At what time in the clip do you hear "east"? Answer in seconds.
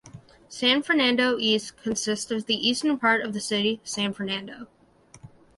1.37-1.77